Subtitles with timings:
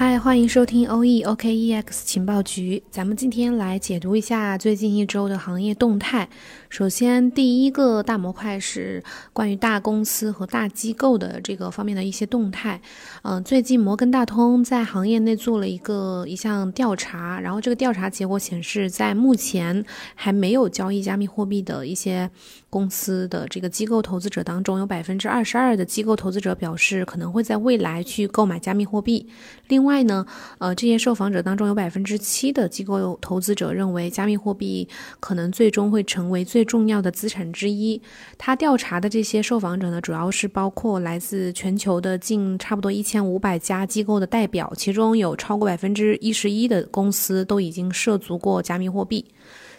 [0.00, 2.82] 嗨，欢迎收听 OE OKEX 情报局。
[2.90, 6.26] 咱们今天来解读一下最近一周的行业动态。
[6.70, 9.04] 首先，第一个大模块是
[9.34, 12.80] 关于大公司和大机构的这个方面的一些动态。
[13.24, 22.30] 嗯，最近摩根大通在行业内做了一个一项调查，然后这个调查结果显示，在目前还没有交易加密货币的一些
[22.70, 29.28] 公司的这个机构投资者当中，有百分之二十二的机构投资者表示可能会在未来去购买加密货币。
[29.66, 30.24] 另外呢，
[30.58, 34.88] 呃，这些受访者当中有百分之七的机构投资者认为加密货币
[35.18, 38.00] 可能最终会成为最重要的资产之一。
[38.38, 49.24] 他调查的这些受访者呢，主要是包括来自全球的近差不多一千五百家机构的代表，其中有超过百分之一十一的公司都已经涉足过加密货币。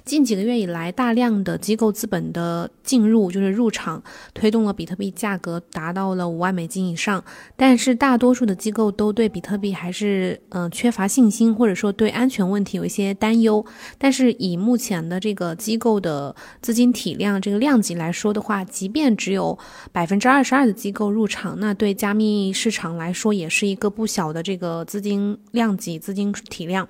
[0.03, 4.01] 近几个月以来，大量的机构资本的进入，就是入场，
[4.33, 7.23] 推动了比特币价格达到了五万美金以上。
[7.55, 13.63] 但是，大多数的机构都对比特币还是嗯缺乏信心，或者说对安全问题有一些担忧。
[13.97, 19.57] 但是，以目前的这个机构的资金体量这个量级来说的话，即便只有
[19.91, 26.87] 百分之二十二的机构入场，那对加密市场来说也是一个不小的这个资金量级、资金体量。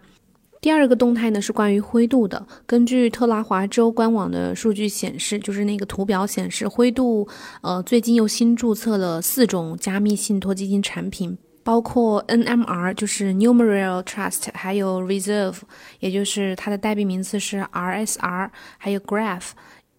[0.62, 2.45] 第二个动态呢是关于灰度的。
[2.67, 7.28] 根据特拉华州官网的数据显示，就是那个图表显示，灰度
[7.62, 15.58] 呃最近又新注册了四种加密信托基金产品，包括 NMR，就是 Numerial Trust，还有 Reserve，
[16.00, 19.50] 也就是它的代币名字是 RSR，还有 Graph，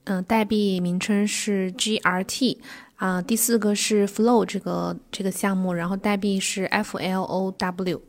[0.05, 2.59] 嗯，代币名称是 GRT，
[2.95, 8.01] 啊，第四个是 Flow 这个这个项目，然后代币是 FLOW。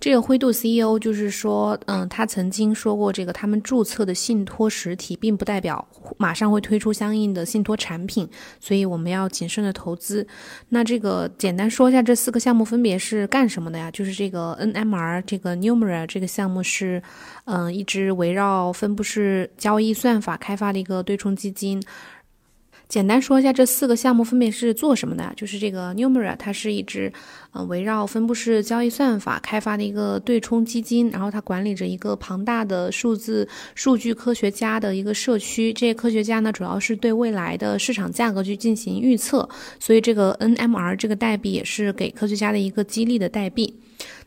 [0.00, 5.84] 这个灰度 CEO 就是说，嗯，他曾经说过，这个他们注册的信托实体，并不代表
[6.16, 8.28] 马上会推出相应的信托产品，
[8.60, 10.24] 所以我们要谨慎的投资。
[10.68, 13.90] 那这个简单说一下，这四个项目分别是干什么的呀？
[13.90, 17.02] 就是这个 NMR 这个 Numera 这个项目是，
[17.46, 21.82] 嗯，一支围绕分布式交易算法开发的一个对冲基金。
[22.88, 25.30] 简单说一下，这四个项目分别是做什么的？
[25.36, 27.12] 就是这个 Numera，它是一支，
[27.52, 35.70] 嗯，围绕分布式交易算法开发的一个对冲基金，然后它管理着一个庞大的数字数据科学家的一个社区。
[35.70, 39.46] 这些科学家呢，主要是对未来的市场价格去进行预测，
[39.78, 43.78] 所以这个 NMR 这个代币也是给科学家的一个激励的代币。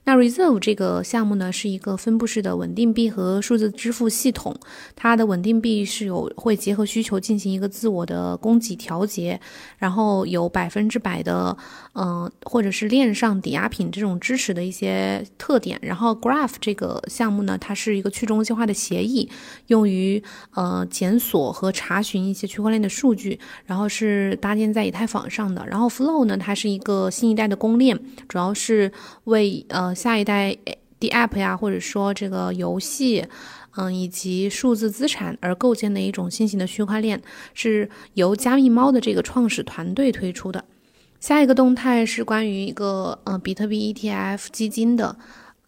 [0.04, 4.56] 那 Reserve 这个项目呢，是一个分布式的稳定币和数字支付系统。
[4.96, 9.40] 它的稳定币是有会结合需求进行一个自我的供给调节，
[9.78, 11.56] 然后有百分之百的
[11.94, 15.78] 嗯或者是链上抵押品这种支持的一些特点。
[15.84, 19.30] 然后 Graph 这个项目呢，它是一个去中心化的协议，
[19.68, 20.22] 用于
[20.56, 25.64] 呃检索和查询一些区块链的数据，然后是搭建在以太坊上的。
[25.68, 27.98] 然后 Flow 呢，它是一个新一代的公链，
[28.28, 28.92] 主要是
[29.26, 29.91] 为呃。
[29.96, 30.58] 下一代
[31.00, 33.26] DApp 呀，或者说这个游戏，
[33.76, 37.22] 嗯，以及数字资产而构建的一种新型的区块链，
[37.54, 40.64] 是由加密猫的这个创始团队推出的。
[41.20, 45.18] 下一个动态是关于一个呃比特币 ETF 基金的。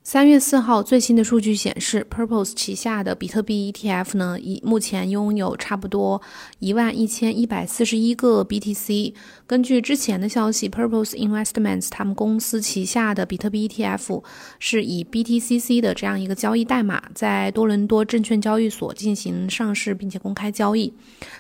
[0.04, 6.22] 三月四号，最新的数据显示，Purpose 旗下的比特币 ETF 呢，已目前拥有差不多
[6.60, 9.14] 一万一千一百四十一个 BTC。
[9.48, 14.22] 根据之前的消息，Purpose Investments 他们公司旗下的比特币 ETF
[14.60, 20.94] 是以 BTCC 的这样一个交易代码，在多伦多证券交易所进行上市并且公开交易。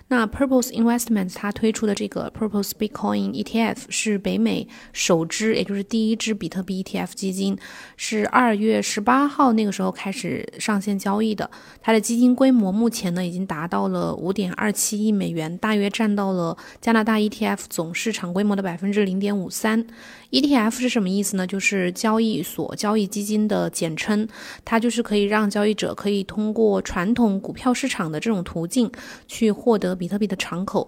[0.07, 7.57] 那 Purpose Investments 它推出的这个 Purpose Bitcoin ETF 是北美首支，也就是第一支比特币 ETF 基金，
[7.97, 8.52] 是二。
[8.53, 11.49] 二月十八号那个时候开始上线交易的，
[11.81, 19.83] 它的基金规模目前呢已经达到了五点二七亿美元，大约占到了加拿大 ETF 总市场规模的百分之零点五三。
[20.29, 21.47] ETF 是什么意思呢？
[21.47, 24.27] 就是交易所交易基金的简称，
[24.63, 28.91] 它就是可以让交易者可以通过传统股票市场的这种途径
[29.27, 30.87] 去获得比特币的敞口，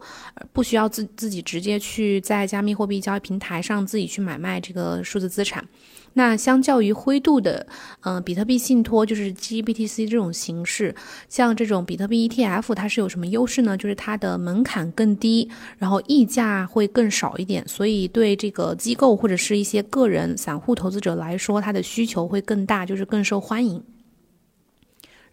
[0.53, 5.67] 不需要自自己直接去在加密货币交易平台上自己去买卖这个数字资产。
[6.17, 7.67] 那相较于灰度的，
[8.01, 10.95] 嗯，比特币信托就是 GBTC 这种形式，
[11.29, 13.77] 像这种比特币 ETF，它是有什么优势呢？
[13.77, 23.83] 就是它的门槛更低，然后溢价会更少一点，所以对这个机构或者是一些个人散户投资者来说，它的需求会更大，就是更受欢迎。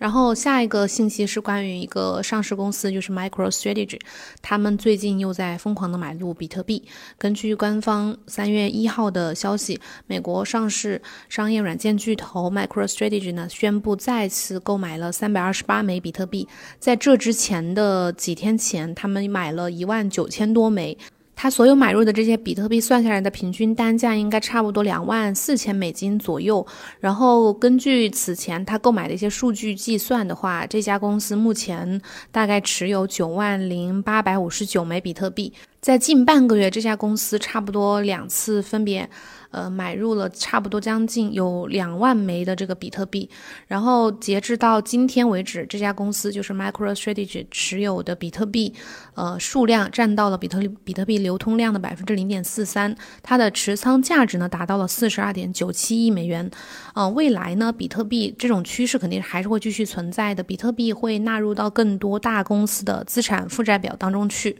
[0.02, 4.00] 然后下一个信息是关于一个上市公司，就是 MicroStrategy，
[4.42, 6.82] 他们最近又在疯狂的买入比特币。
[7.16, 16.48] 根据官方三月一号的消息，美国上市商业软件巨头 MicroStrategy 呢宣布再次购买了三百二十八枚比特币。
[16.80, 20.98] 在这之前的几天前，他们买了一万九千多枚。
[21.42, 26.64] 他所有买入的这些比特币算下来的平均单价应该差不多两万四千美金左右。
[27.00, 32.00] 然后根据此前他购买的一些数据计算的话，这家公司目前
[32.30, 35.52] 大概持有九万零八百五十九枚比特币。
[35.80, 39.10] 在近半个月，这家公司差不多两次分别。
[39.52, 43.30] 呃，买入了差不多将近有两万枚的这个比特币，
[43.68, 48.74] 然后截至到今天为止，这家公司就是 MicroStrategy 持有的比特币，
[49.14, 56.50] 呃，数量占到了比特比特币流通量的百分之零点四三，它的持仓价值呢达到了四十二点九七亿美元。
[56.94, 64.56] 呃，未来呢，比特币这种趋势肯定还是会继续存在的，比特币会纳入到更多大公司的资产负债表当中去。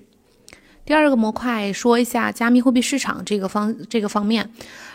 [0.85, 4.51] 第二个模块说一下加密货币市场这个方这个方面，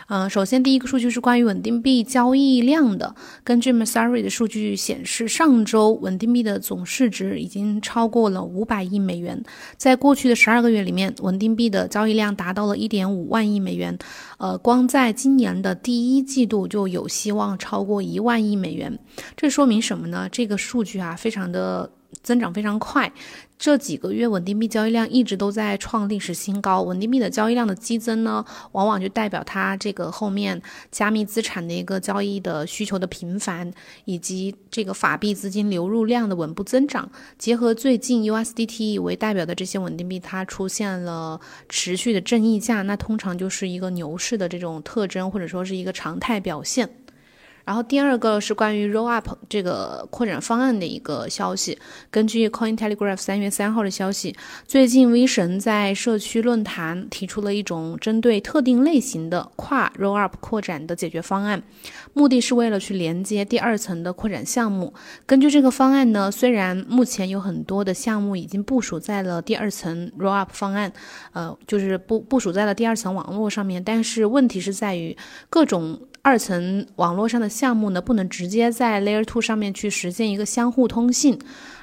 [0.08, 3.14] 嗯，首先第一个数据是关于稳定币交易量的。
[3.42, 9.42] 根据 Messari 的数据显示，上周稳定币的总市值已经超过了五百亿美元。
[9.76, 13.98] 在过去的十二个月里面，稳定币的交易量达到了一点五万亿美元。
[14.36, 18.98] 呃，光在今年的第一季度就有希望超过一万亿美元。
[19.36, 20.28] 这说明什么呢？
[20.30, 21.90] 这个数据啊，非常的。
[22.22, 23.12] 增长非常快，
[23.58, 26.82] 这几个月稳定币交易量一直都在创历史新高。
[26.82, 30.60] 稳定币的交易量的激增呢，往往就代表它这个后面
[30.90, 33.70] 加密资产的一个交易的需求的频繁，
[34.06, 37.10] 以及这个法币资金流入量的稳步增长。
[37.36, 46.88] 结合最近 USDT 为代表的这些稳定币，它出现了持续的正溢价，那通常就是一个牛市的这种特征，或者说是一个常态表现。
[47.68, 51.78] 然后第二个是关于 Rollup 这个扩展方案的一个消息。
[52.10, 54.34] 根据 Cointelegraph 三月三号的消息，
[54.66, 61.62] 最近 V 神在社区论坛提出了一种针对特定类型的跨 Rollup 扩展的解决方案，
[62.14, 64.94] 目的是为了去连接第二层的扩展项目。
[65.26, 70.90] 根据这个方案呢，虽然目前有很多的项目已经部署在了第二层 Rollup 方案，
[71.34, 75.14] 呃，就是部部署在了第二层网络上面，但是问题是在于
[75.50, 76.00] 各种。
[76.20, 81.36] 二层网络上的项目呢，不能直接在 Layer Two 上面去实现一个相互通信。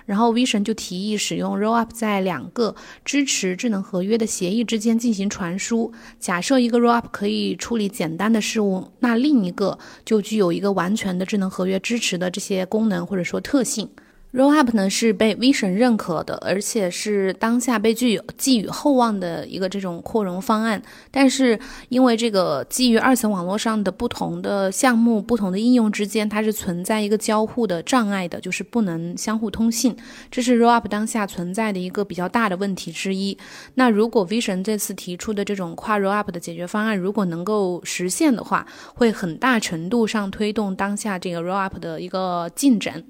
[0.05, 5.91] 然后 Vision 就提议使用 Rollup 在两个支持智能合约的协议之间进行传输。
[6.19, 13.89] 假设一个 Rollup 可以处理简单的事务，那另一个就具有一个完全的智能合约支持的这些功能或者说特性。
[14.35, 20.81] Rollup 呢是被 Vision 认可的，而且是当下被具有寄予厚望的一个这种扩容方案。
[21.09, 29.95] 但是因为这个基于二层网络上的不同的项目、不同的应用之间，它是存在一个交互的障碍的，就是不能相互通信。
[30.29, 33.37] 这是 Rollup 当下存在的一个比较大的问题之一。
[33.75, 43.01] 那如果 Vision 这次提出的这种跨 Rollup 的解决方案如果能够实现的话，会很大程度上推动当下这个 Rollup 的一个进展。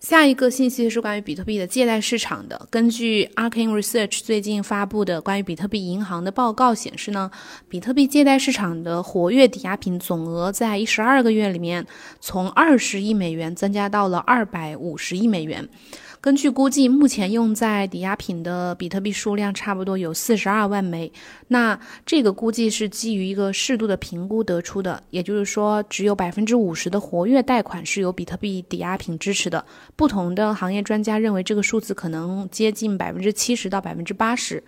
[0.00, 2.66] 下一个信息是关于比特币的借贷市场的。
[2.70, 7.30] 根据 Arcane Research 最近发布的关于比特币银行的报告显示呢，
[7.68, 11.86] 比特币借贷市场的活跃抵押品总额在一十二个月里面，
[12.18, 15.68] 从二十亿美元增加到了二百五十亿美元。
[16.22, 21.10] 根据估计，目前用在抵押品的比特币数量差不多有四十二万枚。
[21.48, 29.64] 那这个估计是基于一个适度的评估得出的，也就是说，只有百分之五十的活跃贷款是由比特币抵押品支持的。
[29.96, 34.62] 不同的行业专家认为，这个数字可能接近百分之七十到百分之八十。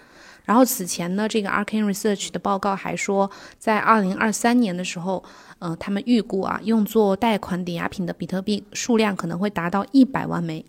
[0.47, 5.23] 然后此前呢，这个 Arcane Research 的报告还说，在二零二三年的时候，
[5.59, 10.65] 呃，他们预估啊，用作贷款抵押品的比特币数量可能会达到一百万枚。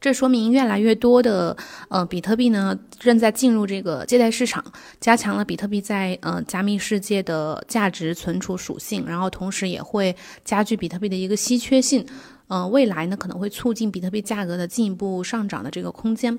[0.00, 1.56] 这说明越来越多的
[1.88, 4.64] 呃比特币呢正在进入这个借贷市场，
[5.00, 10.14] 加强了比特币在呃加密世界的价值存储属性，然后同时也会
[10.44, 12.06] 加剧比特币的一个稀缺性，
[12.48, 16.38] 嗯，未来呢可能会促进比特币价格的进一步上涨的这个空间。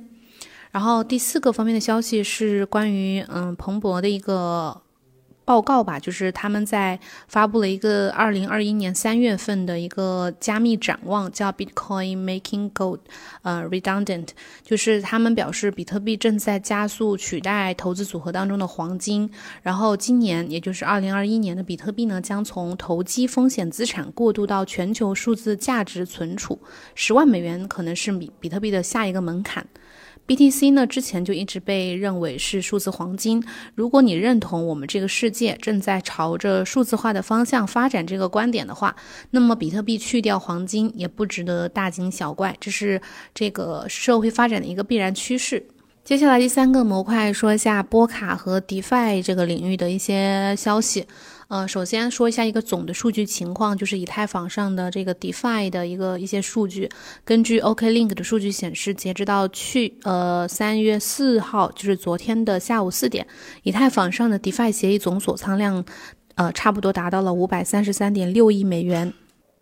[0.71, 4.81] 然后第四个方面的消息是关于嗯彭博的一个。
[5.49, 12.99] 报告吧，就是他们在发布了一个二零二一年三月份的一个加密展望，叫 Bitcoin Making Gold，
[13.41, 14.27] 呃，Redundant，
[14.61, 19.27] 就是他们表示比特币正在加速取代投资组合当中的黄金，
[19.63, 26.59] 然后今年也就是二零二一年的比特币呢，将从投机风险资产过渡到全球数字价值存储，
[26.93, 29.65] 十万美元可能是比比特币的下一个门槛。
[30.29, 33.43] BTC 呢，之前就一直被认为是数字黄金。
[33.73, 38.95] 如果你认同我们这个世界正在朝着数字化的方向发展这个观点的话，
[39.31, 43.01] 那么比特币去掉黄金也不值得大惊小怪，这是
[43.33, 45.65] 这个社会发展的一个必然趋势。
[46.03, 51.07] 接下来第三个模块说一下波卡和 DeFi 这个领域的一些消息。
[51.49, 56.87] 呃，首先说一下一个总的数据情况，就是以太坊上的这个 DeFi 的一个一些数据。
[57.25, 63.25] 根据 OKLink 的数据显示，截止到去呃三月四号，就是昨天的下午四点，
[63.63, 65.83] 以太坊上的 DeFi 协议总锁仓量，
[66.35, 69.11] 呃，差不多达到了五百三十三点六亿美元。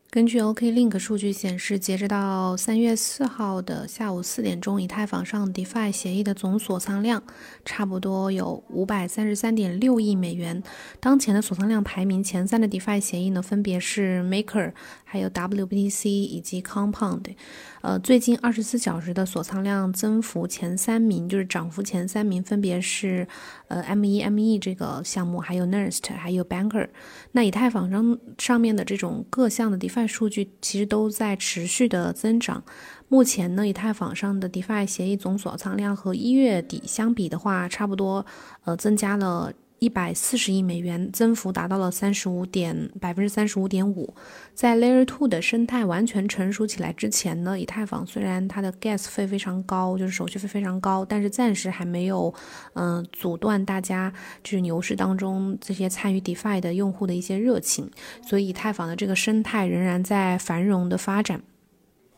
[0.10, 7.22] 根据 OKLink 数据显示，截止到三月四号的下午四点钟，以太坊上 DeFi 协议的总锁仓量
[7.66, 10.64] 差不多有五百三十三点六亿美元。
[11.02, 14.72] 当前的锁仓量排名前三的 DeFi 协议呢，分别是 Maker、
[15.04, 17.36] 还有 WBTC 以及 Compound。
[17.82, 23.28] 呃，最近二十四小时的锁仓量增幅前三名，就是涨幅前三名，分别是
[23.68, 26.88] 呃 M1、ME 这个项目，还有 Nest，还有 Banker。
[27.34, 32.62] 那以太坊上上面的这种各项的 DeFi 数据其实都在持续的增长。
[33.08, 38.26] 目前呢，以太坊上的 DeFi 协议总锁仓量和一月底相比的话，差不多
[38.66, 39.54] 呃增加了。
[39.80, 44.14] 一百四十亿美元，增幅达到了三十五点百分之三十五点五。
[44.54, 52.34] 在 Layer Two 的生态完全成熟起来之前呢，以太坊虽然它的 Gas 费非常高，就是手续费非常高，但是暂时还没有，
[52.74, 54.12] 嗯，阻断大家
[54.44, 57.90] 就是牛市当中这些参与 DeFi 的用户的一些热情，
[58.28, 61.42] 所以以太坊的这个生态仍然在繁荣的发展。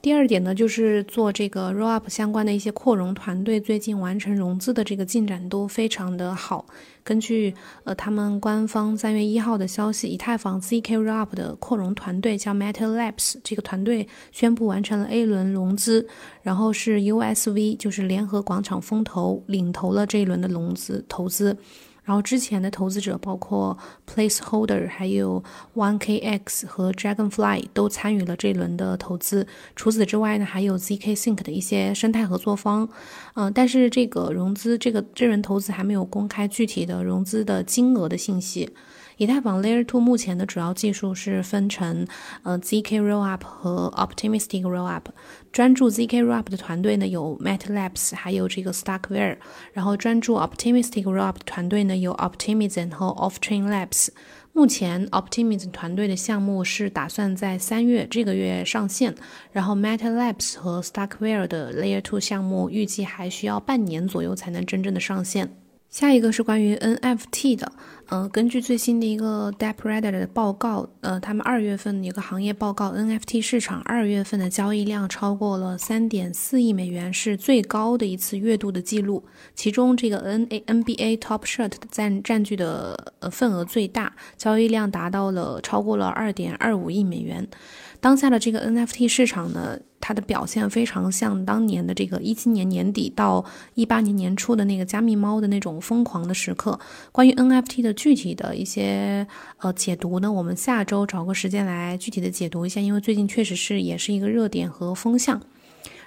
[0.01, 6.65] 第二点呢，就是做这个 Rollup 相关的一些扩容团队，最近完成融资的这个进展都非常的好。
[7.03, 7.53] 根据
[7.83, 16.07] 呃他们官方三月一号的消息，以太坊 zk Ro Up 的扩容团队叫 Metal Labs，这个团队宣布完成了 A 轮融资，
[16.41, 21.57] 然后是 USV，就是联合广场风投领投了这一轮的融资投资。
[22.09, 23.77] 然后之前的投资者包括
[24.11, 25.43] Placeholder，还有
[25.75, 29.45] OneKX 和 Dragonfly 都参与了这轮的投资。
[29.75, 32.89] 除此之外呢，还有 zk Sync 的一些生态合作方。
[33.35, 38.67] 嗯，但是这个融资，这个这轮投资还没有公开具体的融资的金额的信息。
[39.19, 42.07] 以太坊 Layer Two 目前的主要技术是分成
[42.43, 45.01] 呃 zk Rollup 和 Optimistic Rollup。
[45.51, 49.35] 专注 zk Rollup 的团队呢有 MetaLabs，还有这个 Starkware。
[49.73, 54.07] 然后专注 Optimistic Rollup 的团队呢有 Optimism 和 Offchain Labs。
[54.53, 59.13] 目前 Optimism 团队的项目是打算在三月这个月上线，
[59.51, 65.58] 然后 MetaLabs 和 Starkware 的 Layer Two 项目预计还需要半年左右才能真正的上线。
[65.89, 67.71] 下一个是关于 NFT 的，
[68.09, 79.25] 呃，根据最新的一个 DeppRadar 的报告，呃，他们二月份的一个行业报告，NFT 市场二月份的交易量超过了三点四亿美元，是最高的一次月度的记录。
[79.55, 87.47] 其中这个 N A N B A Top Shirt 占占据的呃份额最大，交易量达到了超过了二点二五亿美元。
[87.99, 89.77] 当下的这个 NFT 市场呢，
[90.09, 96.79] 它的表现非常像当年的这个一七年年底到一八年年初的那个加密猫的那种疯狂的时刻。
[97.11, 105.39] 关于 NFT 的具体的一些呃解读呢，我们下周找个时间来具体的解读一下，因为最近确实是也是一个热点和风向。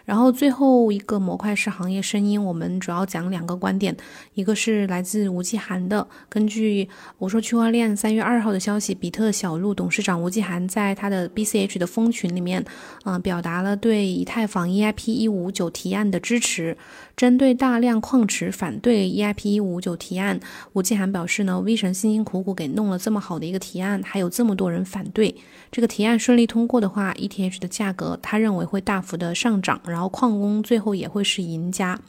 [0.04, 3.96] 然后最后一个模块是行业声音，我们主要讲两个观点，
[4.34, 12.64] 一个是来自吴继涵的，根据我说区块链三月二号的消息，比特小路董事长吴继涵在他的 BCH 的蜂群里面，
[13.04, 16.76] 嗯，表达了对以太坊 EIP 一五九提案的支持。
[17.14, 20.40] 针对大量矿池反对 EIP 一五九提案，
[20.72, 25.36] 吴继涵表示呢，V 神辛辛苦苦给弄了这么好的一个提案，还有这么多人反对，
[25.70, 29.80] 这个提案顺利通过的话，ETH 的价格他认为会大幅的上涨。
[29.92, 32.00] 然后矿工最后也会是赢家。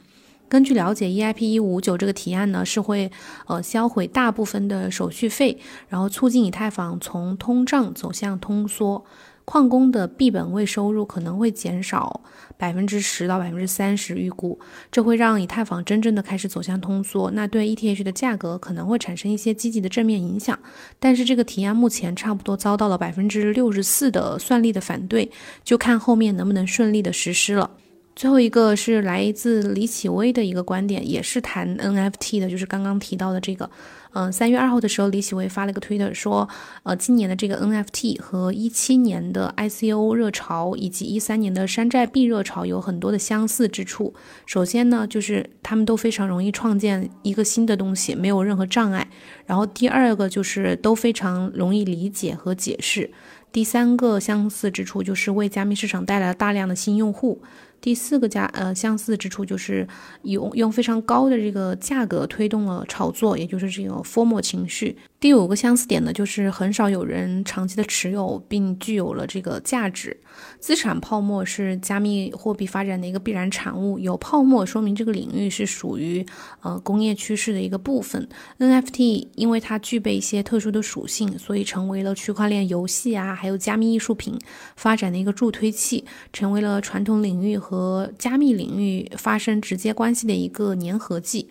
[0.48, 3.10] 根据了解，EIP 一五九这个提案呢，是会
[3.46, 9.04] 呃销毁大部分的手续费，然后促进以太坊从通胀走向通缩。
[9.44, 12.22] 矿工的币本位收入可能会减少
[12.56, 14.58] 百分之十到百分之三十，预估
[14.90, 17.30] 这会让以太坊真正的开始走向通缩。
[17.32, 20.58] 那对 ETH 的价格可能会产生一些积极的正面影响。
[20.98, 25.30] 但是这个提案目前差不多遭到了百分之六十四的算力的反对，
[25.62, 27.70] 就看后面能不能顺利的实施了。
[28.16, 33.68] 最后一个是来自李启威的一个观点，也是谈 NFT 的，就是刚刚提到的这个。
[34.16, 36.48] 嗯，三月二号的时候，李启威发了一个推特说，
[36.84, 44.14] 呃，今年的这个 NFT 和一七年的 ICO 热潮以及一三年的山寨币热潮有很多的相似之处。
[44.46, 49.08] 首先呢，就是他们都非常容易创建一个新的东西，没有任何障碍。
[49.46, 53.10] 然后第二个就是都非常容易理解和解释。
[53.50, 57.42] 第三个相似之处就是为加密市场带来了大量的新用户。
[57.84, 59.86] 第四个加呃相似之处就是
[60.22, 64.96] 用用非常高的这个价格推动了炒作，也就是这个 formal 情绪。
[65.24, 70.14] 第五个相似点呢，就是很少有人长期的持有并具有了这个价值。
[70.60, 76.26] 资产泡沫是加密货币发展的一个必然产物，有泡沫说明这个领域是属于
[76.60, 78.28] 呃工业趋势的一个部分。
[78.58, 84.38] NFT 因为它具备一些特殊的属性，所以成为了区块链游戏啊，还有加密艺术品
[84.76, 86.04] 发展的一个助推器，
[86.34, 91.48] 成为了传统领域和加密领域发生直接关系的一个粘合剂。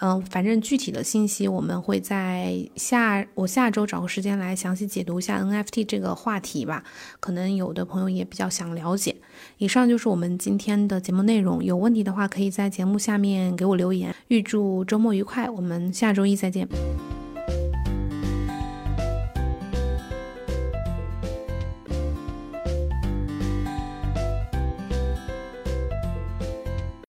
[0.00, 6.82] 嗯，反正具体的信息我们会在下我下周找个时间来详细解读一下 NFT 这个话题吧。
[7.20, 9.14] 可能有的朋友也比较想了解。
[9.58, 14.14] 以上就是我们今天的节目内容，有问题的话可以在节目下面给我留言。
[14.28, 16.66] 预祝周末愉快，我们下周一再见。